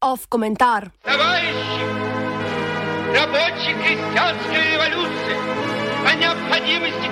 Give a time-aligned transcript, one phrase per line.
[0.00, 0.90] Off komentar.
[1.04, 1.82] Товарищи,
[3.14, 5.36] рабочей крестьянской революции,
[6.06, 7.07] о необходимости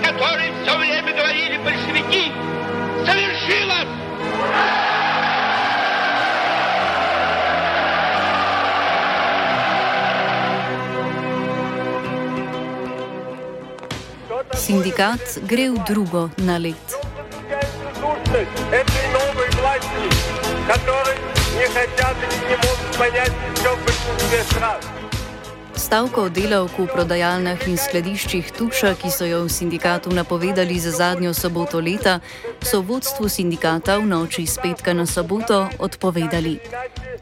[14.55, 16.77] Sindikat gre v drugo na let.
[25.77, 31.33] Stavko delavk v prodajalnah in skladiščih Tuša, ki so jo v sindikatu napovedali za zadnjo
[31.33, 32.21] soboto leta,
[32.61, 36.61] so vodstvu sindikata v noči z petka na soboto odpovedali.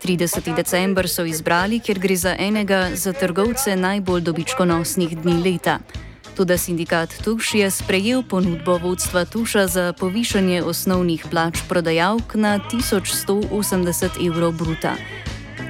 [0.02, 0.50] 30.
[0.56, 5.78] december so izbrali, ker gre za enega za trgovce najbolj dobičkonosnih dni leta.
[6.34, 14.26] Tudi sindikat Tuš je sprejel ponudbo vodstva Tuša za povišanje osnovnih plač prodajalk na 1180
[14.26, 14.96] evrov bruta.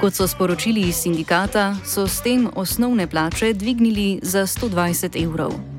[0.01, 5.74] Kot so sporočili iz sindikata, so s tem osnovne plače dvignili za 120 evrov.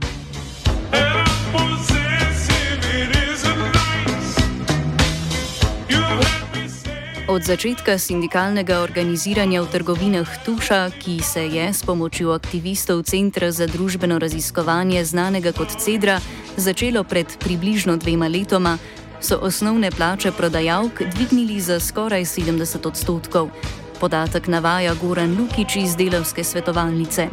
[7.36, 13.68] Od začetka sindikalnega organiziranja v trgovinah Tuša, ki se je s pomočjo aktivistov Centra za
[13.68, 16.16] družbeno raziskovanje znanega kot Cedra
[16.56, 18.78] začelo pred približno dvema letoma,
[19.20, 23.52] so osnovne plače prodajalk dvignili za skoraj 70 odstotkov.
[24.00, 27.28] Podatek navaja Goran Lukič iz delavske svetovalnice.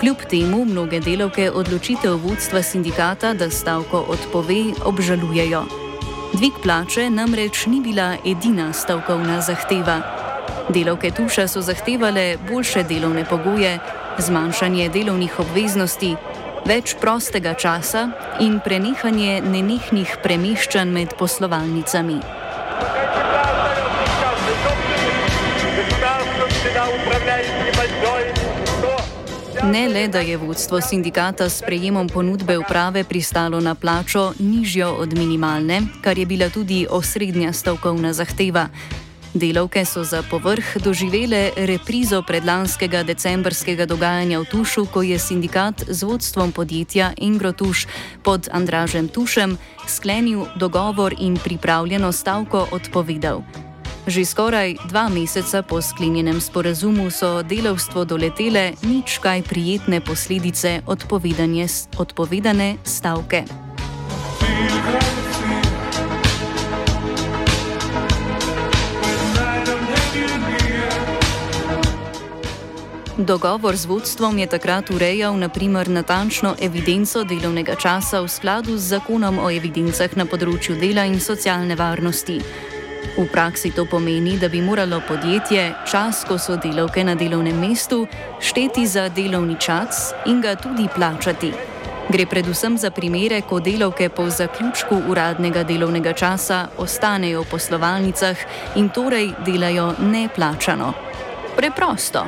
[0.00, 5.85] Kljub temu mnoge delavke odločitev vodstva sindikata, da stavko odpove, obžalujejo.
[6.32, 10.00] Dvig plače namreč ni bila edina stavkovna zahteva.
[10.74, 13.78] Delavke Tuša so zahtevale boljše delovne pogoje,
[14.18, 16.16] zmanjšanje delovnih obveznosti,
[16.66, 18.08] več prostega časa
[18.40, 22.18] in prenehanje nenehnih premeščanj med poslovalnicami.
[29.66, 35.18] Ne le, da je vodstvo sindikata s prejemom ponudbe uprave pristalo na plačo nižjo od
[35.18, 38.68] minimalne, kar je bila tudi osrednja stavkovna zahteva.
[39.34, 46.02] Delavke so za povrh doživele reprizo predlanskega decembrskega dogajanja v Tušu, ko je sindikat z
[46.02, 47.86] vodstvom podjetja Ingrotuš
[48.22, 53.42] pod Andražem Tušem sklenil dogovor in pripravljeno stavko odpovedal.
[54.06, 60.86] Že skoraj dva meseca po sklenjenem sporazumu so delavstvo doletele nič kaj prijetne posledice
[61.98, 63.42] odpovedane stavke.
[73.18, 79.42] Dogovor z vodstvom je takrat urejal naprimer natančno evidenco delovnega časa v skladu z zakonom
[79.42, 82.75] o evidencah na področju dela in socialne varnosti.
[83.16, 88.06] V praksi to pomeni, da bi moralo podjetje čas, ko so delavke na delovnem mestu,
[88.40, 91.52] šteti za delovni čas in ga tudi plačati.
[92.08, 98.36] Gre predvsem za primere, ko delavke po zaključku uradnega delovnega časa ostanejo v poslovalnicah
[98.76, 100.92] in torej delajo neplačano.
[101.56, 102.26] Preprosto.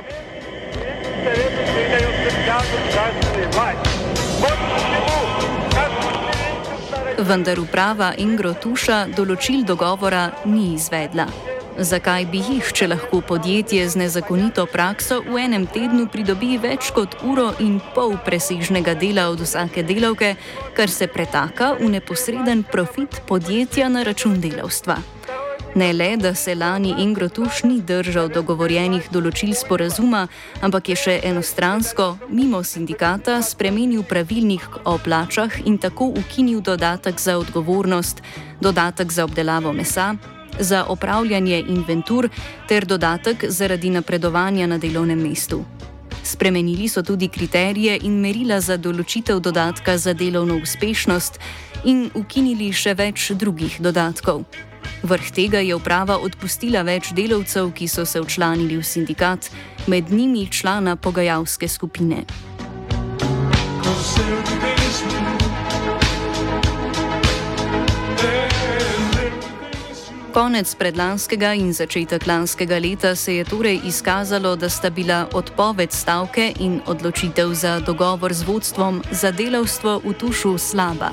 [7.29, 11.27] Vendar uprava Ingro Tuša določil dogovora ni izvedla.
[11.77, 17.19] Zakaj bi jih, če lahko podjetje z nezakonito prakso v enem tednu pridobi več kot
[17.29, 20.33] uro in pol presežnega dela od vsake delavke,
[20.73, 25.18] kar se pretaka v neposreden profit podjetja na račun delavstva?
[25.75, 30.25] Ne le, da se lani Ingrotuš ni držal dogovorjenih določil sporazuma,
[30.65, 37.37] ampak je še enostransko, mimo sindikata, spremenil pravilnik o plačah in tako ukinil dodatek za
[37.39, 38.23] odgovornost,
[38.61, 40.15] dodatek za obdelavo mesa,
[40.59, 42.29] za opravljanje inventur
[42.69, 45.63] ter dodatek zaradi napredovanja na delovnem mestu.
[46.25, 51.39] Spremenili so tudi kriterije in merila za določitev dodatka za delovno uspešnost
[51.85, 54.43] in ukinili še več drugih dodatkov.
[55.03, 59.51] Vrh tega je uprava odpustila več delavcev, ki so se včlanili v sindikat,
[59.87, 62.25] med njimi člana pogajalske skupine.
[70.39, 76.53] Konec predlanskega in začetek lanskega leta se je torej izkazalo, da sta bila odpoved stavke
[76.61, 81.11] in odločitev za dogovor z vodstvom za delavstvo v tušu slaba.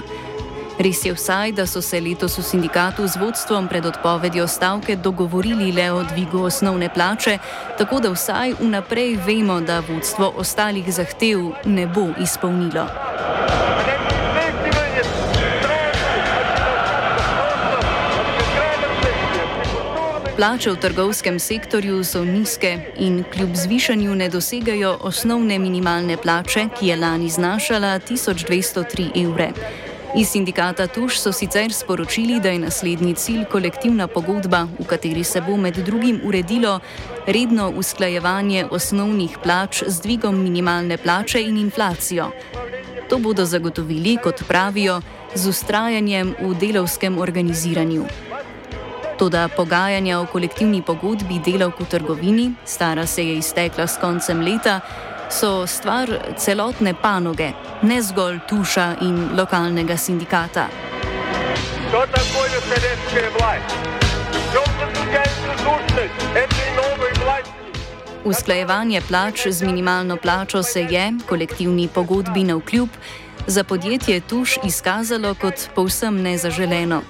[0.76, 5.72] Res je vsaj, da so se letos v sindikatu z vodstvom pred odpovedjo stavke dogovorili
[5.72, 7.38] le o dvigu osnovne plače,
[7.78, 12.88] tako da vsaj vnaprej vemo, da vodstvo ostalih zahtev ne bo izpolnilo.
[20.36, 26.88] Plače v trgovskem sektorju so nizke in kljub zvišanju ne dosegajo osnovne minimalne plače, ki
[26.88, 29.52] je lani znašala 1203 evre.
[30.18, 35.42] Iz sindikata Tuš so sicer sporočili, da je naslednji cilj kolektivna pogodba, v kateri se
[35.42, 36.80] bo med drugim uredilo
[37.28, 42.30] redno usklajevanje osnovnih plač z dvigom minimalne plače in inflacijo.
[43.10, 45.02] To bodo zagotovili, kot pravijo,
[45.36, 48.06] z ustrajanjem v delovskem organiziranju.
[49.20, 54.80] Toda pogajanja o kolektivni pogodbi delavk v trgovini, stara se je iztekla s koncem leta,
[55.36, 57.52] so stvar celotne panoge,
[57.82, 60.68] ne zgolj tuša in lokalnega sindikata.
[68.24, 72.90] Usklajevanje plač z minimalno plačo se je, kolektivni pogodbi na vkljub,
[73.48, 77.02] za podjetje Tuš izkazalo kot povsem nezaželeno.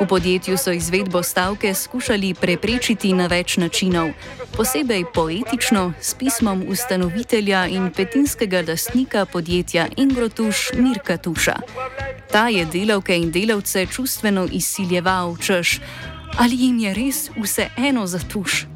[0.00, 4.12] V podjetju so izvedbo stavke skušali preprečiti na več načinov,
[4.56, 11.56] posebej poetično s pismom ustanovitelja in petinskega lastnika podjetja Ingrotuš Mirka Tuša.
[12.30, 15.80] Ta je delavke in delavce čustveno izsiljeval, češ,
[16.38, 18.66] ali jim je res vse eno za tuš.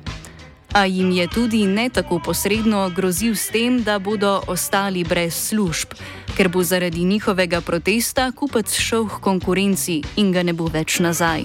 [0.73, 5.93] A jim je tudi ne tako posredno grozil s tem, da bodo ostali brez služb
[6.37, 11.45] ker bo zaradi njihovega protesta kupec šel k konkurenci in ga ne bo več nazaj.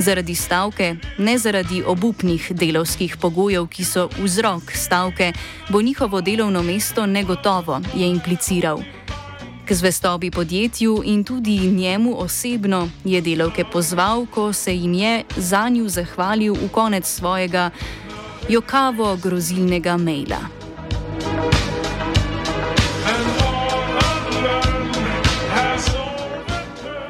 [0.00, 5.32] Zaradi stavke, ne zaradi obupnih delovskih pogojev, ki so vzrok stavke,
[5.68, 8.80] bo njihovo delovno mesto negotovo, je impliciral.
[9.64, 15.68] K zvestobi podjetju in tudi njemu osebno je delavke pozval, ko se jim je za
[15.68, 17.70] njo zahvalil v konec svojega
[18.50, 20.40] jokavo grozilnega maila.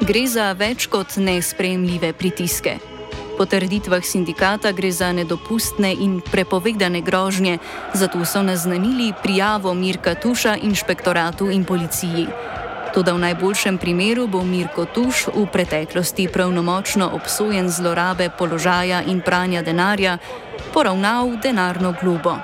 [0.05, 2.75] Gre za več kot nespremljive pritiske.
[3.39, 7.57] Po trditvah sindikata gre za nedopustne in prepovedane grožnje,
[7.93, 12.27] zato so naznanili prijavo Mirka Tuša inšpektoratu in policiji.
[12.91, 19.61] Tudi v najboljšem primeru bo Mirko Tuš v preteklosti pravnomočno obsojen zlorabe položaja in pranja
[19.63, 20.17] denarja,
[20.73, 22.35] poravnal denarno globo.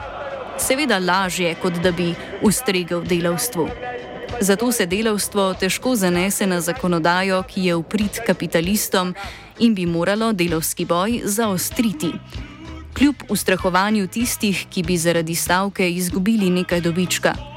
[0.55, 3.67] Seveda lažje, kot da bi ustregel delavstvu.
[4.39, 9.15] Zato se delavstvo težko zanese na zakonodajo, ki je uprit kapitalistom
[9.59, 12.13] in bi moralo delovski boj zaostriti.
[12.97, 17.56] Kljub ustrahovanju tistih, ki bi zaradi stavke izgubili nekaj dobička.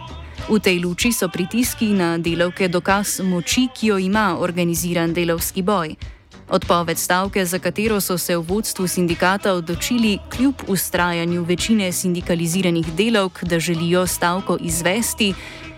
[0.50, 5.94] V tej luči so pritiski na delavke dokaz moči, ki jo ima organiziran delovski boj.
[6.50, 13.44] Odpoved stavke, za katero so se v vodstvu sindikata odločili, kljub ustrajanju večine sindikaliziranih delavk,
[13.44, 15.34] da želijo stavko izvesti,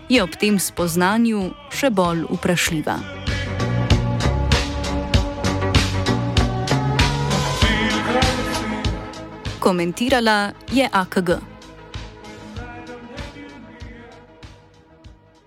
[0.09, 2.97] je ob tem spoznanju še bolj vprašljiva.
[9.59, 11.52] Komentirala je AKG.